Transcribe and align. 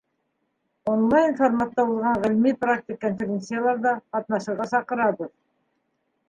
Онлайн 0.93 1.35
форматта 1.41 1.85
уҙған 1.91 2.17
ғилми-практик 2.23 2.97
конференцияларҙа 3.05 3.93
ҡатнашырға 4.17 4.69
саҡырабыҙ! 4.73 5.33